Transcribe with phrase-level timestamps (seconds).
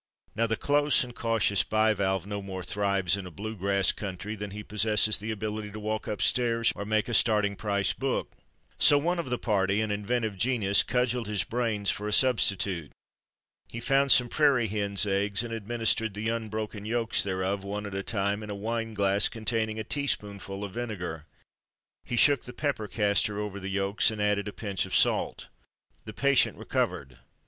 [0.35, 4.49] Now the close and cautious bivalve no more thrives in a blue grass country than
[4.49, 8.31] he possesses the ability to walk up stairs, or make a starting price book.
[8.79, 12.91] So one of the party, an inventive genius, cudgelled his brains for a substitute.
[13.67, 18.01] He found some prairie hen's eggs, and administered the unbroken yolks thereof, one at a
[18.01, 21.27] time, in a wine glass containing a teaspoonful of vinegar.
[22.05, 25.49] He shook the pepper castor over the yolks and added a pinch of salt.
[26.05, 27.19] The patient recovered.